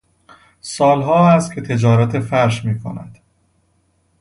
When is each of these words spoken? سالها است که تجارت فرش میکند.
سالها 0.61 1.29
است 1.35 1.53
که 1.53 1.61
تجارت 1.61 2.19
فرش 2.19 2.65
میکند. 2.65 3.19